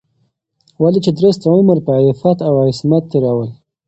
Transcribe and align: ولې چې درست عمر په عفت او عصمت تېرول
ولې 0.81 0.99
چې 1.05 1.11
درست 1.19 1.41
عمر 1.55 1.77
په 1.85 1.93
عفت 2.09 2.37
او 2.47 2.53
عصمت 2.69 3.03
تېرول 3.11 3.49